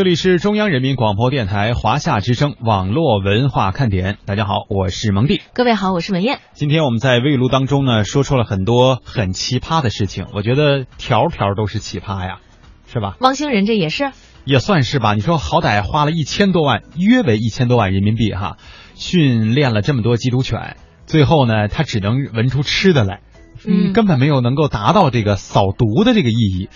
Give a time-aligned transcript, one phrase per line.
[0.00, 4.16] 这里是中央人民广播电台华夏之声网络文化看点。
[4.24, 5.42] 大家好，我是蒙蒂。
[5.54, 6.38] 各位好，我是文艳。
[6.52, 12.38] 今天我们在微录当中呢，说出了很多很奇葩的事情，我觉得条条都是奇葩呀，
[12.86, 13.16] 是吧？
[13.18, 14.12] 汪星人这也是，
[14.44, 15.14] 也算是吧。
[15.14, 18.56] 你说好歹花了一千多万，约为一千多万人民币哈，
[18.94, 20.76] 训练了这么多缉毒犬，
[21.06, 23.18] 最后呢，他只能闻出吃的来，
[23.66, 26.68] 嗯根本没有能够达到这个扫毒的这个意义。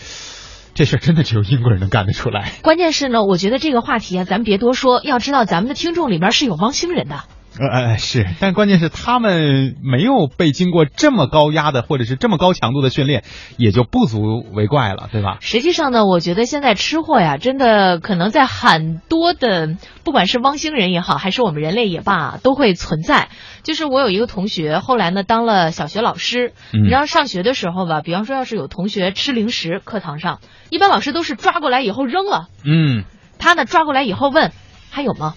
[0.75, 2.53] 这事真的只有英国人能干得出来。
[2.63, 5.03] 关键是呢，我觉得这个话题啊，咱别多说。
[5.05, 7.25] 要知道，咱们的听众里面是有汪星人的。
[7.59, 13.25] 呃呃是，但关键是他们没有被经过这么高压的或者是这么高强度的训练，
[13.59, 15.37] 也就不足为怪了，对吧？
[15.41, 23.29] 实际上呢，我觉得现在吃货呀，真的可能在很多的，不管是汪星人也好，还是我们人类也罢，都会存在。
[23.63, 33.05] 就是我有一个同学，后来呢当了小学老师，嗯你知道上学的时候吧，比方说要是有同学吃零食，课堂上一般老师都是抓过来以后扔了，嗯，
[33.39, 34.53] 他呢抓过来以后问
[34.91, 35.35] 还有吗？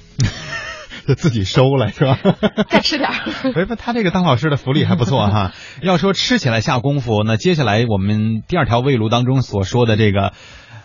[1.07, 2.19] 就 自己收了是吧？
[2.69, 3.51] 再吃点儿。
[3.53, 5.53] 不不，他这个当老师的福利还不错哈。
[5.81, 10.33] 要说吃起来下功夫，那接下来我们第二条胃路当中所说的这个，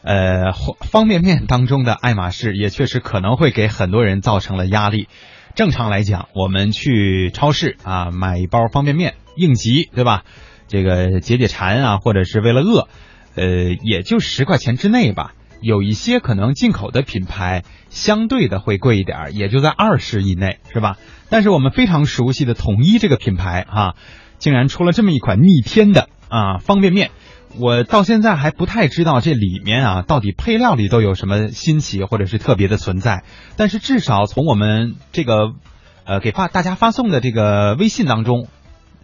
[0.03, 5.09] 呃，方便面当中的爱马仕，也确实可能会给很多人造成了压力。
[5.55, 10.23] 正常来讲，我们去超市啊买一包方便面应急，对吧？
[10.69, 12.89] 这个解解馋啊，或者是为了饿，
[13.35, 13.45] 呃，
[13.83, 15.33] 也就十块钱之内吧。
[15.61, 20.97] 有一些可能进口的品牌相对的会贵一点儿，也就在二十以内，是吧？
[21.29, 23.95] 但是我们非常熟悉的统一这个品牌啊，
[24.39, 27.11] 竟然出了这么一款逆天的啊方便面，
[27.59, 33.23] 我到现在还不太知道这里面啊到底配料里都有什么新奇或者是特别的存在。
[33.57, 35.53] 但是至少从我们这个
[36.05, 38.49] 呃给发大家发送的这个微信当中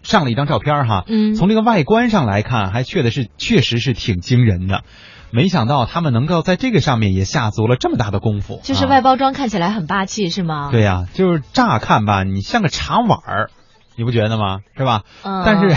[0.03, 4.83] 上了一张照片哈，嗯从这个外观上来看，还确的是确实是挺惊人的。
[5.31, 10.69] 没想到他们能够在这个上面也下足了这么大的功夫，啊就是外包装看起来很霸气，是吗？
[10.71, 13.51] 对呀、就是乍看吧，你像个茶碗儿，
[13.97, 14.61] 你不觉得吗？
[14.77, 15.03] 是吧？
[15.23, 15.77] 嗯但是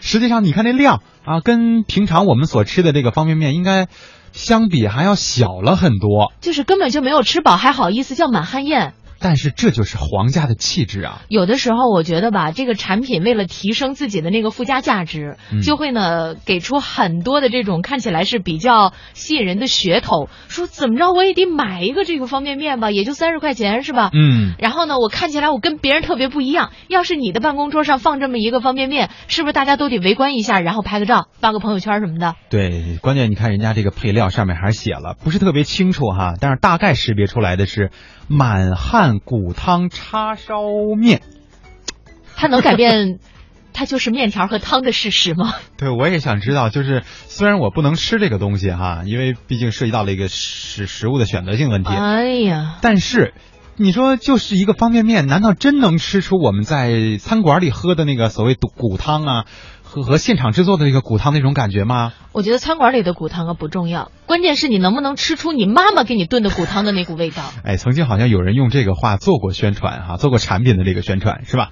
[0.00, 3.88] 实际上你看那量啊，跟平常我们所吃的这个方便面应该
[4.32, 6.32] 相比还要小了很多。
[6.40, 8.92] 就是根本就没有吃饱，还好意思叫满汉宴。
[9.24, 11.22] 但是这就是皇家的气质啊！
[11.28, 24.10] 有的时候我觉得吧，这个产品为了提升自己的那个附加价值，嗯就会呢给出很多的这种看起来是比较吸引人的噱头，说怎么着我也得买一个这个方便面吧，也就三十块钱是吧？
[24.12, 26.70] 嗯，然后呢，我看起来我跟别人特别不一样。
[26.88, 32.34] 要是你的办公桌上放这么一个方便面，是不是大家都得围观一下，然后拍个照，发个朋友圈什么的？
[32.50, 37.90] 对，关键你看人家这个配料上面还写了，不是特别清楚哈，但是大概识别出来的是
[38.28, 40.62] 满汉骨汤叉烧
[40.96, 41.22] 面。
[42.36, 43.18] 它能改变
[43.72, 45.54] 它就是面条和汤的事实吗？
[45.76, 53.34] 对，我也想知道，就是虽然我不能吃这个东西哈，因为毕竟涉及到了一个食食物的选择性问题，哎呀，但是
[53.76, 59.44] 你说就是一个方便面，难道真能吃出我们在餐馆里喝的那个所谓骨骨汤啊，
[59.94, 62.12] 和和现场制作的这个骨汤那种感觉吗？
[62.32, 67.44] 我觉得餐馆里的骨汤啊不重要，关键是你能不能吃出你妈妈给你炖的骨汤的那股味道。
[67.62, 71.70] 哎，曾经好像有人用这个话做过宣传哈、做过产品的这个宣传是吧？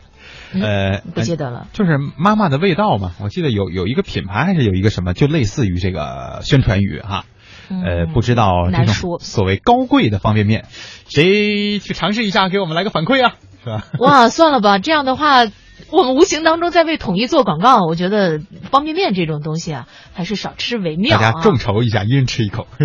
[0.54, 1.66] 呃，不记得了。
[1.72, 7.24] 就是妈妈的味道嘛，我记得有有一个品牌还是有一个什么，就类似于这个宣传语哈。
[7.70, 10.66] 呃，嗯不知道这种难说所谓高贵的方便面，
[11.08, 13.34] 谁去尝试一下，给我们来个反馈啊，
[13.64, 13.84] 是吧？
[13.98, 15.46] 哇，算了吧，这样的话，
[15.92, 17.82] 我们无形当中在为统一做广告。
[17.82, 21.20] 我觉得方便面这种东西啊，还是少吃为妙啊。
[21.20, 22.66] 大家众筹一下，一人吃一口。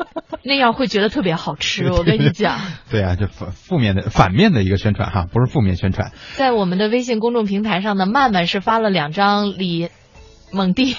[0.42, 1.90] 那样会觉得特别好吃。
[1.92, 2.58] 我跟你 讲，
[2.90, 6.12] 对啊，就反负面的反面的一个宣传哈，不是负面宣传。
[6.36, 9.90] 在我们的微信公众平台上呢，曼曼是发了两张李
[10.52, 10.96] 蒙蒂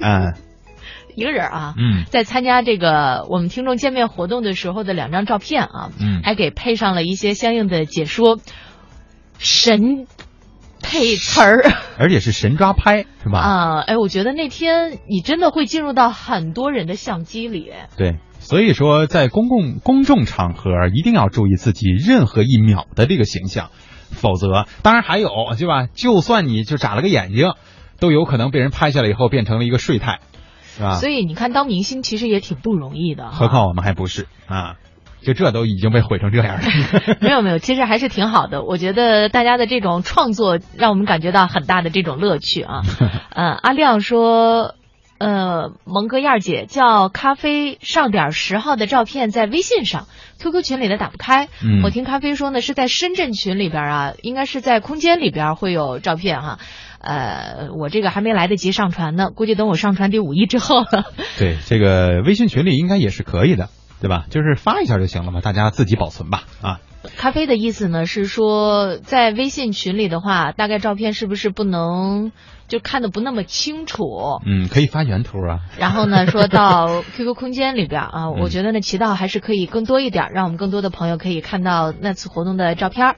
[0.00, 0.32] 嗯
[1.14, 8.38] 一个人啊，嗯在参加这个我们听众见面活动的时候的两张照片啊，嗯，还给配上了一些相应的解说，
[9.38, 10.06] 神
[10.82, 11.62] 配词儿
[11.98, 13.38] 而且是神抓拍是吧？
[13.40, 13.80] 啊！
[13.80, 17.72] 哎，我觉得那天你真的会进入到很多人的相机里。
[17.96, 23.70] 对，所以说在公共公众场合一定要注意自己任何一秒的这个形象，
[24.10, 25.86] 否则，当然还有对吧？
[25.92, 27.52] 就算你就眨了个眼睛，
[28.00, 30.20] 都有可能被人拍下来以后变成了一个睡态，
[30.76, 30.94] 是吧？
[30.94, 33.30] 所以你看，当明星其实也挺不容易的。
[33.30, 34.76] 何况我们还不是啊，
[35.22, 36.62] 就这都已经被毁成这样了。
[37.20, 38.62] 没有没有，其实还是挺好的。
[38.62, 42.82] 我觉得大家的这种创作让我们感觉到很大的这种乐趣啊。
[43.34, 44.74] 嗯，阿亮说，
[45.18, 50.06] 呃，蒙哥燕儿姐叫咖啡上点十号的照片在微信上
[50.40, 51.48] ，QQ 群里的打不开。
[51.62, 56.58] 嗯我听咖啡说呢，是在深圳群里边啊，应该是在空间里边会有照片哈。
[57.00, 61.04] 呃，我这个还没来得及上传呢，估计等我上传第五一之后了。
[61.38, 63.68] 对，这个微信群里应该也是可以的。
[64.00, 64.26] 对吧？
[64.30, 66.80] 就是发一下就行了嘛，大家自己保存吧啊。
[67.16, 72.32] 咖啡的意思呢是说，在微信群里的话，大概照片是不是不能
[72.66, 74.40] 就看的不那么清楚？
[74.44, 75.60] 嗯，可以发原图啊。
[75.78, 83.16] 然后呢，说到 QQ 空间里边啊，嗯我觉得呢渠道还是可以更多一点，让我们更多的朋友可以看到那次活动的照片儿。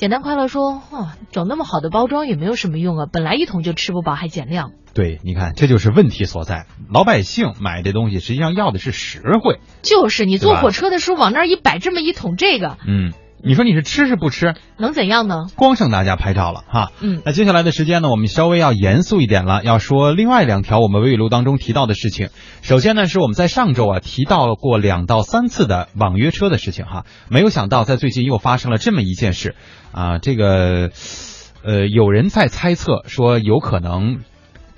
[0.00, 4.72] 简单快乐说，哦，整那么好的包装也没有什么用啊，本来一桶就吃不饱，还减量。
[4.94, 6.64] 对，你看，这就是问题所在。
[6.90, 9.60] 老百姓买这东西，实际上要的是实惠。
[9.82, 14.54] 就是你坐火车的时候往那儿一摆，这么一桶这个，嗯，你说你是吃是不吃？
[14.76, 15.46] 能怎样呢？
[15.56, 16.92] 光剩大家拍照了哈。
[17.00, 22.28] 嗯，那接下来的时间呢，我们稍微要严肃一点了，要说另外两条我们微语录当中提到的事情。
[22.62, 29.54] 首先呢，是我们在上周啊提到过两到三次的网约车的事情哈，没有想到在最近又发生了这么一件事
[29.92, 30.90] 啊，这个
[31.64, 34.20] 呃有人在猜测说有可能。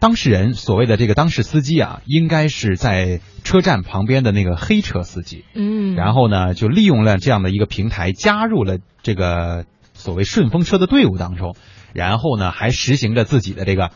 [0.03, 5.45] 当事人所谓的这个当事司机啊，应该是在车站旁边的那个黑车司机。
[5.55, 9.65] 嗯，然后呢，就利用了这样的一个平台，加入了这个
[9.95, 11.55] 所谓顺风车的队伍当中，
[11.93, 13.91] 然后呢，还实行着自己的这个。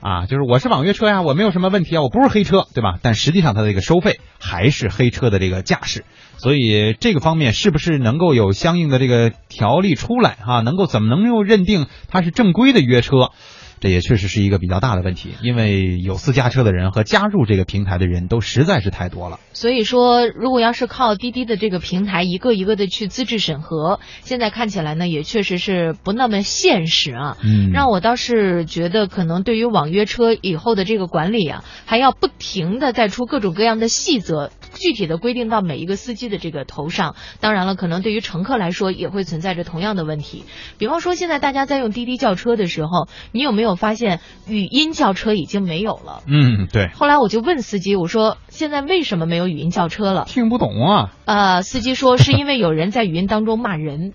[0.00, 3.00] 啊，就是我是网约车呀，我没有什么问题啊，我不是黑车，对吧？
[3.02, 6.04] 但实际上它的这个收费还是黑车的这个驾驶，
[6.36, 10.60] 所以这个方面是不是能够有相应的这个条例出来啊？
[10.60, 13.32] 能够怎么能够认定它是正规的约车？
[13.80, 19.38] 这也确实是一个比较大的问题，因为有私家车的人和加入这个平台的人都实在是太多了。
[19.52, 27.36] 所以说，如果要是靠滴滴的这个平台一个一个的去资质审核，现在看起来呢，也确实是不那么现实啊。
[27.42, 37.14] 嗯让我倒是觉得，可能对于网约车以后的这个管理啊，还要不停的再出各种各样的细则，具体的规定到每一个司机的这个头上。
[37.40, 40.44] 当然了，可能对于乘客来说，也会存在着同样的问题。
[40.78, 46.22] 比方说，现在大家在用滴滴叫车的时候，你有没有发现语音叫车已经没有了？
[46.26, 50.24] 嗯，对，后来我就问司机，我说现在为什么没有语音叫车了？
[50.26, 51.12] 听不懂啊。
[51.24, 54.12] 呃，司机说是因为有人在语音当中骂人，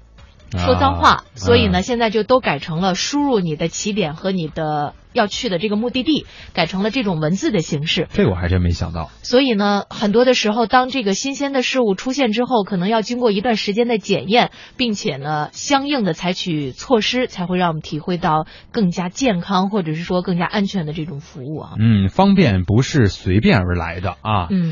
[0.57, 8.07] 说脏话，啊所以呢，嗯现在就都改成了输入你的起点和你的要去的这个目的地，改成了这种文字的形式。
[8.13, 9.11] 这我还真没想到。
[9.21, 21.71] 所以呢，很多的时候，当这个新鲜的事物出现之后，可能要经过一段时间的检验，并且呢，相应的采取措施，才会让我们体会到更加健康或者是说更加安全的这种服务啊。
[21.79, 24.47] 嗯，方便不是随便而来的啊。
[24.49, 24.71] 嗯。